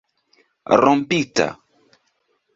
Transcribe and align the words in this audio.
rompita 0.81 1.47